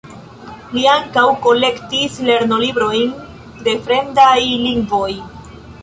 [0.77, 3.15] Li ankaŭ kolektis lernolibrojn
[3.69, 5.09] de fremdaj lingvoj.